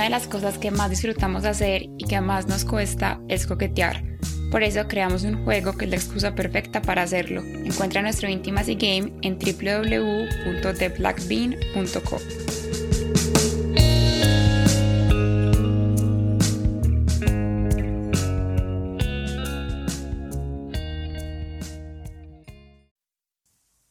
[0.00, 4.02] Una de las cosas que más disfrutamos hacer y que más nos cuesta es coquetear.
[4.50, 7.42] Por eso creamos un juego que es la excusa perfecta para hacerlo.
[7.42, 12.16] Encuentra nuestro Intimacy Game en www.theblackbean.co.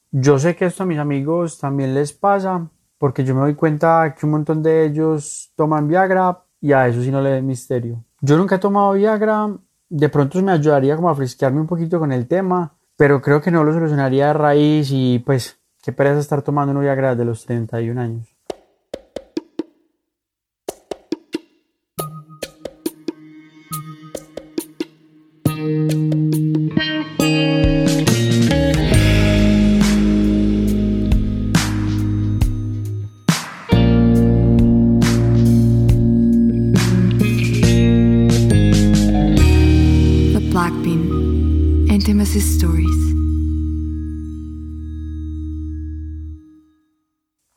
[0.10, 4.14] Yo sé que esto a mis amigos también les pasa, porque yo me doy cuenta
[4.14, 8.04] que un montón de ellos toman Viagra y a eso sí no le den misterio.
[8.22, 9.50] Yo nunca he tomado Viagra,
[9.88, 13.50] de pronto me ayudaría como a frisquearme un poquito con el tema, pero creo que
[13.50, 17.46] no lo solucionaría de raíz y pues qué pereza estar tomando un Viagra de los
[17.46, 18.29] 31 años.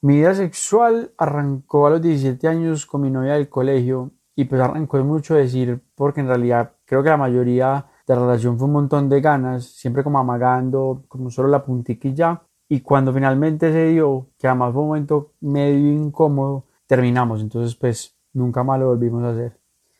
[0.00, 4.62] Mi vida sexual arrancó a los 17 años con mi novia del colegio y pues
[4.62, 8.66] arrancó es mucho decir porque en realidad creo que la mayoría de la relación fue
[8.66, 13.88] un montón de ganas, siempre como amagando, como solo la puntiquilla y cuando finalmente se
[13.88, 19.22] dio, que además fue un momento medio incómodo, terminamos, entonces pues nunca más lo volvimos
[19.22, 19.58] a hacer.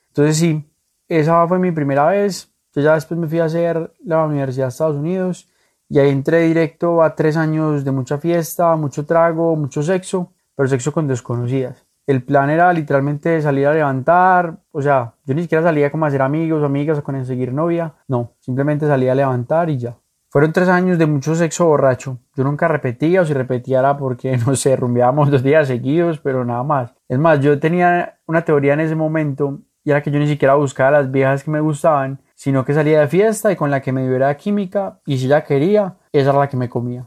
[0.09, 0.67] Entonces sí,
[1.09, 4.71] esa fue mi primera vez, yo ya después me fui a hacer la Universidad de
[4.71, 5.49] Estados Unidos
[5.89, 10.69] y ahí entré directo a tres años de mucha fiesta, mucho trago, mucho sexo, pero
[10.69, 11.87] sexo con desconocidas.
[12.07, 16.09] El plan era literalmente salir a levantar, o sea, yo ni siquiera salía como a
[16.09, 19.97] hacer amigos amigas o con conseguir novia, no, simplemente salía a levantar y ya.
[20.33, 22.17] Fueron tres años de mucho sexo borracho.
[22.35, 26.43] Yo nunca repetía o si repetía era porque, no sé, rumbeábamos dos días seguidos, pero
[26.43, 26.95] nada más.
[27.07, 30.55] Es más, yo tenía una teoría en ese momento y era que yo ni siquiera
[30.55, 33.93] buscaba las viejas que me gustaban, sino que salía de fiesta y con la que
[33.93, 37.07] me viviera química y si ella quería, esa era la que me comía.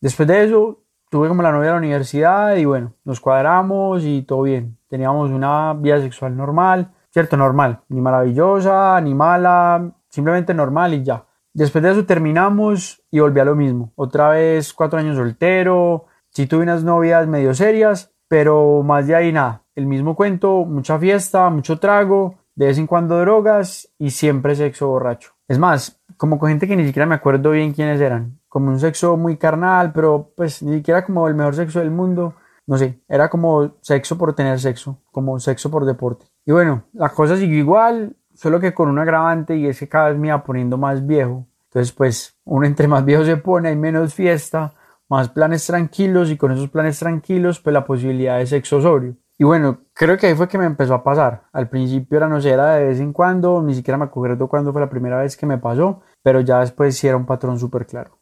[0.00, 0.80] Después de eso,
[1.10, 4.78] tuve como la novia de la universidad y bueno, nos cuadramos y todo bien.
[4.88, 11.26] Teníamos una vida sexual normal, cierto, normal, ni maravillosa, ni mala, simplemente normal y ya.
[11.52, 13.92] Después de eso terminamos y volví a lo mismo.
[13.96, 19.32] Otra vez cuatro años soltero, sí tuve unas novias medio serias, pero más de ahí
[19.32, 19.64] nada.
[19.74, 24.86] El mismo cuento, mucha fiesta, mucho trago, de vez en cuando drogas y siempre sexo
[24.86, 25.32] borracho.
[25.48, 28.38] Es más, como con gente que ni siquiera me acuerdo bien quiénes eran.
[28.48, 32.34] Como un sexo muy carnal, pero pues ni siquiera como el mejor sexo del mundo.
[32.68, 36.26] No sé, era como sexo por tener sexo, como sexo por deporte.
[36.46, 40.10] Y bueno, la cosa siguió igual, solo que con un agravante y es que cada
[40.10, 41.46] vez me iba poniendo más viejo.
[41.64, 44.72] Entonces pues uno entre más viejo se pone hay menos fiesta,
[45.10, 49.16] más planes tranquilos y con esos planes tranquilos pues la posibilidad de sexo sobrio.
[49.36, 51.44] Y bueno, creo que ahí fue que me empezó a pasar.
[51.52, 54.72] Al principio era, no sé, era de vez en cuando, ni siquiera me acuerdo cuándo
[54.72, 57.86] fue la primera vez que me pasó, pero ya después sí era un patrón súper
[57.86, 58.18] claro.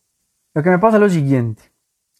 [0.54, 1.62] Lo que me pasa es lo siguiente.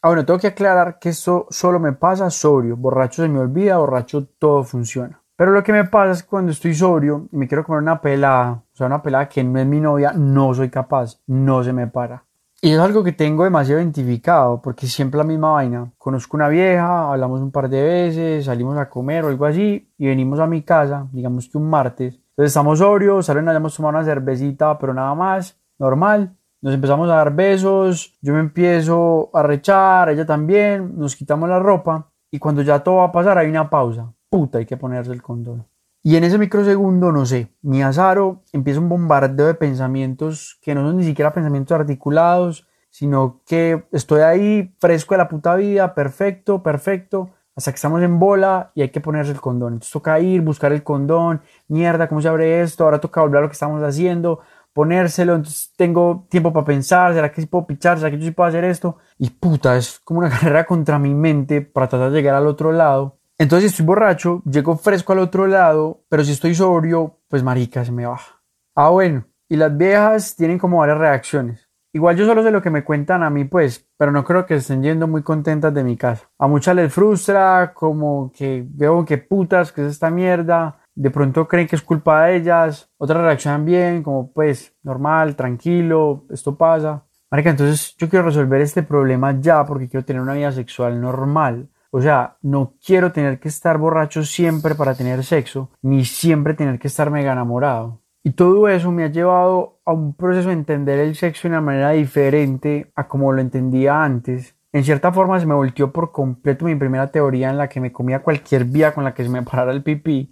[0.02, 2.76] Ah, bueno, tengo que aclarar que esto solo me pasa sobrio.
[2.76, 5.22] Borracho se me olvida, borracho todo funciona.
[5.36, 8.00] Pero lo que me pasa es que cuando estoy sobrio y me quiero comer una
[8.00, 11.72] pelada, o sea, una pelada que no es mi novia, no soy capaz, no se
[11.72, 12.24] me para.
[12.60, 15.92] Y es algo que tengo demasiado identificado, porque siempre la misma vaina.
[15.96, 20.06] Conozco una vieja, hablamos un par de veces, salimos a comer o algo así, y
[20.06, 22.14] venimos a mi casa, digamos que un martes.
[22.14, 26.36] Entonces estamos sobrios, salen, hayamos tomado una cervecita, pero nada más, normal.
[26.60, 31.60] Nos empezamos a dar besos, yo me empiezo a rechar, ella también, nos quitamos la
[31.60, 34.12] ropa, y cuando ya todo va a pasar hay una pausa.
[34.28, 35.64] Puta, hay que ponerse el condón.
[36.02, 40.86] Y en ese microsegundo, no sé, mi azaro empieza un bombardeo de pensamientos que no
[40.86, 46.62] son ni siquiera pensamientos articulados, sino que estoy ahí fresco de la puta vida, perfecto,
[46.62, 49.74] perfecto, hasta que estamos en bola y hay que ponerse el condón.
[49.74, 52.84] Entonces toca ir, buscar el condón, mierda, ¿cómo se abre esto?
[52.84, 54.40] Ahora toca volver a lo que estamos haciendo,
[54.72, 57.98] ponérselo, entonces tengo tiempo para pensar, ¿será que sí puedo pichar?
[57.98, 58.98] ¿Será que yo sí puedo hacer esto?
[59.18, 62.70] Y puta, es como una carrera contra mi mente para tratar de llegar al otro
[62.70, 67.44] lado entonces, si estoy borracho, llego fresco al otro lado, pero si estoy sobrio, pues
[67.44, 68.42] marica, se me baja.
[68.74, 71.68] Ah, bueno, y las viejas tienen como varias reacciones.
[71.92, 74.56] Igual yo solo sé lo que me cuentan a mí, pues, pero no creo que
[74.56, 76.28] estén yendo muy contentas de mi casa.
[76.38, 80.80] A muchas les frustra, como que veo que putas, que es esta mierda.
[80.94, 82.90] De pronto creen que es culpa de ellas.
[82.98, 87.04] Otras reaccionan bien, como pues, normal, tranquilo, esto pasa.
[87.30, 91.68] Marica, entonces yo quiero resolver este problema ya porque quiero tener una vida sexual normal.
[91.90, 96.78] O sea, no quiero tener que estar borracho siempre para tener sexo, ni siempre tener
[96.78, 98.02] que estar mega enamorado.
[98.22, 101.62] Y todo eso me ha llevado a un proceso de entender el sexo de una
[101.62, 104.54] manera diferente a como lo entendía antes.
[104.72, 107.90] En cierta forma se me volteó por completo mi primera teoría en la que me
[107.90, 110.30] comía cualquier vía con la que se me parara el pipí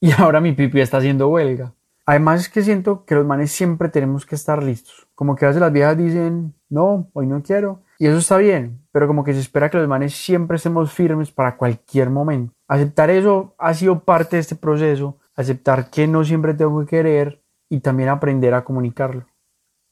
[0.00, 1.74] y ahora mi pipí está haciendo huelga.
[2.04, 5.08] Además es que siento que los manes siempre tenemos que estar listos.
[5.14, 7.82] Como que a veces las viejas dicen, no, hoy no quiero.
[8.02, 11.30] Y eso está bien, pero como que se espera que los manes siempre estemos firmes
[11.30, 12.52] para cualquier momento.
[12.66, 15.20] Aceptar eso ha sido parte de este proceso.
[15.36, 19.28] Aceptar que no siempre tengo que querer y también aprender a comunicarlo.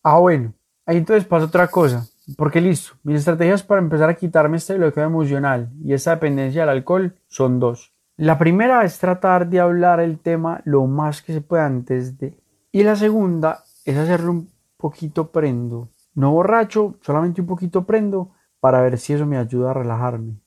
[0.03, 0.55] Ah, bueno,
[0.87, 2.05] ahí entonces pasa otra cosa.
[2.37, 6.71] Porque listo, mis estrategias para empezar a quitarme este bloqueo emocional y esta dependencia al
[6.71, 7.93] alcohol son dos.
[8.17, 12.37] La primera es tratar de hablar el tema lo más que se pueda antes de.
[12.73, 15.91] Y la segunda es hacerlo un poquito prendo.
[16.21, 20.39] No borracho, solamente un poquito prendo para ver si eso me ayuda a relajarme.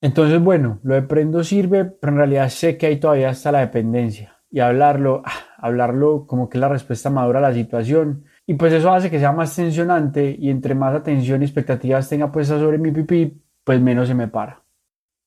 [0.00, 3.58] Entonces, bueno, lo de prendo sirve, pero en realidad sé que ahí todavía está la
[3.58, 4.38] dependencia.
[4.52, 8.72] Y hablarlo, ah, hablarlo como que es la respuesta madura a la situación y pues
[8.72, 12.78] eso hace que sea más tensionante y entre más atención y expectativas tenga puestas sobre
[12.78, 14.62] mi pipí, pues menos se me para.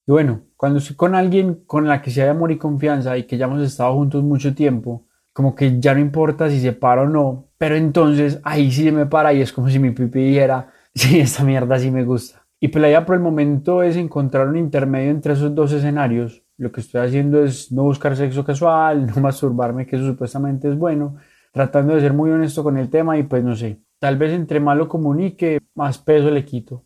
[0.07, 3.24] Y bueno, cuando estoy con alguien con la que se hay amor y confianza y
[3.24, 7.01] que ya hemos estado juntos mucho tiempo, como que ya no importa si se para
[7.01, 10.19] o no, pero entonces ahí sí se me para y es como si mi pipí
[10.21, 12.47] dijera, sí, esta mierda sí me gusta.
[12.59, 16.44] Y pues la idea por el momento es encontrar un intermedio entre esos dos escenarios.
[16.57, 20.77] Lo que estoy haciendo es no buscar sexo casual, no masturbarme, que eso supuestamente es
[20.77, 21.17] bueno,
[21.51, 24.59] tratando de ser muy honesto con el tema y pues no sé, tal vez entre
[24.59, 26.85] más lo comunique, más peso le quito.